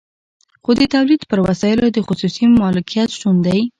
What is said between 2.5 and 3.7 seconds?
مالکیت شتون دی